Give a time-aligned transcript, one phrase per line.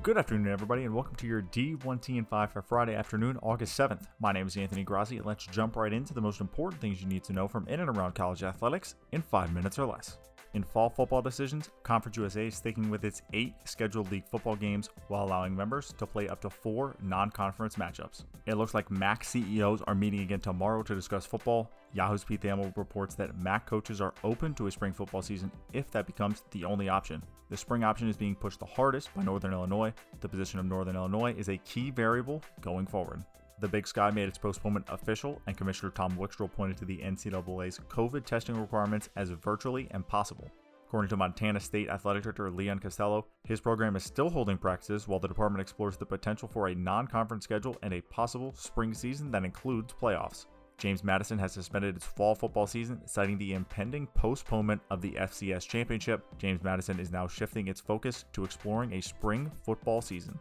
[0.00, 4.06] Good afternoon, everybody, and welcome to your D1T and 5 for Friday afternoon, August 7th.
[4.18, 7.06] My name is Anthony Grassi, and let's jump right into the most important things you
[7.06, 10.16] need to know from in and around college athletics in 5 minutes or less.
[10.54, 14.90] In fall football decisions, Conference USA is sticking with its eight scheduled league football games
[15.08, 18.24] while allowing members to play up to four non conference matchups.
[18.44, 21.70] It looks like MAC CEOs are meeting again tomorrow to discuss football.
[21.94, 25.90] Yahoo's Pete Thamel reports that MAC coaches are open to a spring football season if
[25.90, 27.22] that becomes the only option.
[27.48, 29.94] The spring option is being pushed the hardest by Northern Illinois.
[30.20, 33.24] The position of Northern Illinois is a key variable going forward.
[33.62, 37.78] The Big Sky made its postponement official, and Commissioner Tom Wistrcill pointed to the NCAA's
[37.88, 40.50] COVID testing requirements as virtually impossible.
[40.88, 45.20] According to Montana State Athletic Director Leon Costello, his program is still holding practices while
[45.20, 49.30] the department explores the potential for a non conference schedule and a possible spring season
[49.30, 50.46] that includes playoffs.
[50.76, 55.68] James Madison has suspended its fall football season, citing the impending postponement of the FCS
[55.68, 56.24] championship.
[56.36, 60.36] James Madison is now shifting its focus to exploring a spring football season.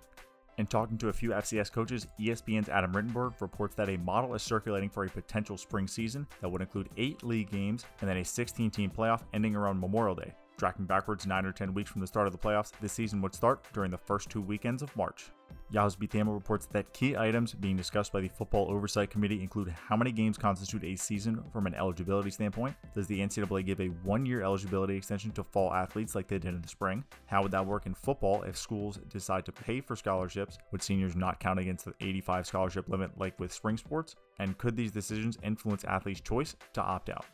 [0.62, 4.44] In talking to a few FCS coaches, ESPN's Adam Rittenberg reports that a model is
[4.44, 8.24] circulating for a potential spring season that would include eight league games and then a
[8.24, 10.36] 16 team playoff ending around Memorial Day.
[10.62, 13.34] Tracking backwards 9 or 10 weeks from the start of the playoffs, this season would
[13.34, 15.32] start during the first two weekends of March.
[15.72, 19.70] Yahoo's Pete Thamel reports that key items being discussed by the Football Oversight Committee include
[19.70, 22.76] how many games constitute a season from an eligibility standpoint.
[22.94, 26.54] Does the NCAA give a one year eligibility extension to fall athletes like they did
[26.54, 27.04] in the spring?
[27.26, 31.16] How would that work in football if schools decide to pay for scholarships, Would seniors
[31.16, 34.16] not count against the 85 scholarship limit like with spring sports?
[34.38, 37.26] And could these decisions influence athletes' choice to opt out?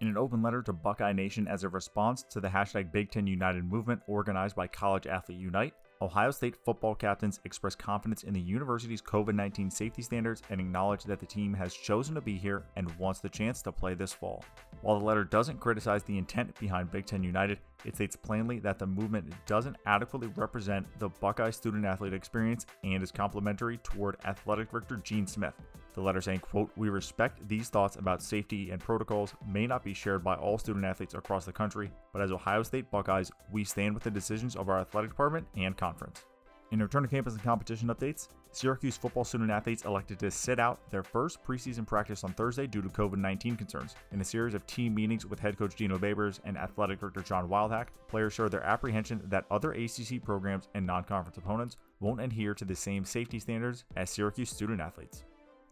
[0.00, 3.26] In an open letter to Buckeye Nation as a response to the hashtag Big Ten
[3.26, 5.72] United movement organized by College Athlete Unite,
[6.02, 11.06] Ohio State football captains expressed confidence in the university's COVID 19 safety standards and acknowledged
[11.06, 14.12] that the team has chosen to be here and wants the chance to play this
[14.12, 14.44] fall.
[14.82, 18.78] While the letter doesn't criticize the intent behind Big Ten United, it states plainly that
[18.78, 24.70] the movement doesn't adequately represent the Buckeye student athlete experience and is complementary toward athletic
[24.70, 25.54] director Gene Smith.
[25.96, 29.94] The letter saying, quote, We respect these thoughts about safety and protocols may not be
[29.94, 33.94] shared by all student athletes across the country, but as Ohio State Buckeyes, we stand
[33.94, 36.26] with the decisions of our athletic department and conference.
[36.70, 40.80] In return to campus and competition updates, Syracuse football student athletes elected to sit out
[40.90, 43.94] their first preseason practice on Thursday due to COVID 19 concerns.
[44.12, 47.48] In a series of team meetings with head coach Dino Babers and athletic director John
[47.48, 52.52] Wildhack, players shared their apprehension that other ACC programs and non conference opponents won't adhere
[52.52, 55.24] to the same safety standards as Syracuse student athletes.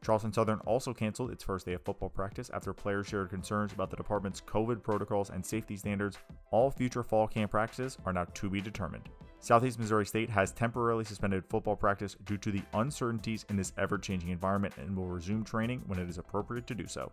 [0.05, 3.91] Charleston Southern also canceled its first day of football practice after players shared concerns about
[3.91, 6.19] the department's COVID protocols and safety standards.
[6.51, 9.09] All future fall camp practices are now to be determined.
[9.41, 13.97] Southeast Missouri State has temporarily suspended football practice due to the uncertainties in this ever
[13.97, 17.11] changing environment and will resume training when it is appropriate to do so.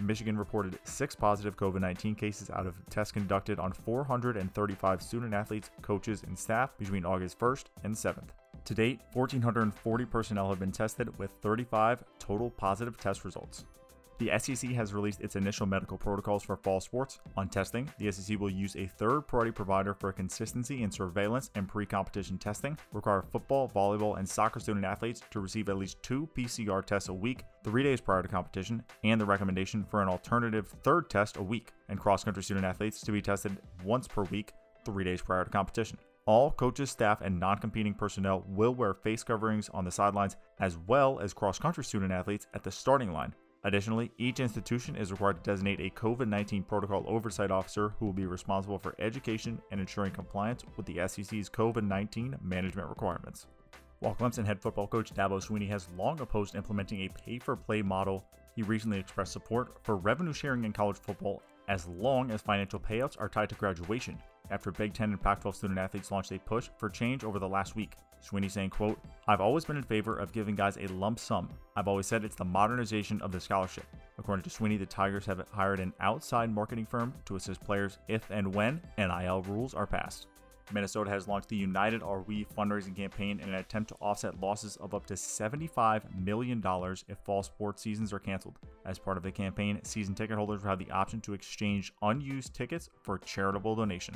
[0.00, 5.70] Michigan reported six positive COVID 19 cases out of tests conducted on 435 student athletes,
[5.82, 8.28] coaches, and staff between August 1st and 7th.
[8.68, 13.64] To date, 1,440 personnel have been tested with 35 total positive test results.
[14.18, 17.18] The SEC has released its initial medical protocols for fall sports.
[17.38, 21.66] On testing, the SEC will use a third party provider for consistency in surveillance and
[21.66, 26.28] pre competition testing, require football, volleyball, and soccer student athletes to receive at least two
[26.36, 30.68] PCR tests a week, three days prior to competition, and the recommendation for an alternative
[30.82, 34.52] third test a week, and cross country student athletes to be tested once per week,
[34.84, 35.96] three days prior to competition.
[36.28, 40.76] All coaches, staff, and non competing personnel will wear face coverings on the sidelines, as
[40.86, 43.34] well as cross country student athletes at the starting line.
[43.64, 48.12] Additionally, each institution is required to designate a COVID 19 protocol oversight officer who will
[48.12, 53.46] be responsible for education and ensuring compliance with the SEC's COVID 19 management requirements.
[54.00, 57.80] While Clemson head football coach Dabo Swinney has long opposed implementing a pay for play
[57.80, 58.22] model,
[58.54, 63.18] he recently expressed support for revenue sharing in college football as long as financial payouts
[63.18, 64.18] are tied to graduation,
[64.50, 67.48] after Big Ten and Pac 12 student athletes launched a push for change over the
[67.48, 67.96] last week.
[68.22, 71.50] Swinney saying, quote, I've always been in favor of giving guys a lump sum.
[71.76, 73.84] I've always said it's the modernization of the scholarship.
[74.18, 78.28] According to Swinney, the Tigers have hired an outside marketing firm to assist players if
[78.30, 80.26] and when NIL rules are passed.
[80.72, 84.76] Minnesota has launched the United Are We fundraising campaign in an attempt to offset losses
[84.76, 86.62] of up to $75 million
[87.08, 88.58] if fall sports seasons are canceled.
[88.84, 92.54] As part of the campaign, season ticket holders will have the option to exchange unused
[92.54, 94.14] tickets for charitable donation.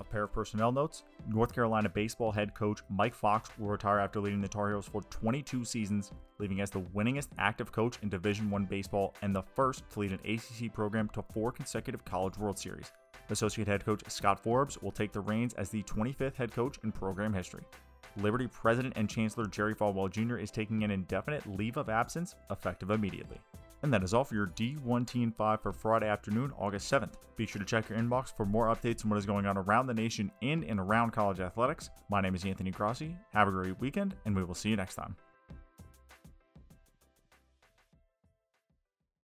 [0.00, 4.18] A pair of personnel notes North Carolina baseball head coach Mike Fox will retire after
[4.18, 8.52] leading the Tar Heels for 22 seasons, leaving as the winningest active coach in Division
[8.54, 12.58] I baseball and the first to lead an ACC program to four consecutive College World
[12.58, 12.90] Series.
[13.30, 16.92] Associate head coach Scott Forbes will take the reins as the 25th head coach in
[16.92, 17.62] program history.
[18.16, 20.36] Liberty President and Chancellor Jerry Falwell Jr.
[20.36, 23.38] is taking an indefinite leave of absence effective immediately.
[23.82, 27.14] And that is all for your D1 Team 5 for Friday afternoon, August 7th.
[27.36, 29.86] Be sure to check your inbox for more updates on what is going on around
[29.86, 31.88] the nation in and around college athletics.
[32.10, 33.16] My name is Anthony Grossi.
[33.32, 35.16] Have a great weekend, and we will see you next time.